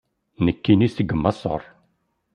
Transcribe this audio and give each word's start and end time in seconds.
Nekkini 0.45 0.87
seg 0.95 1.09
maṣer. 1.15 1.61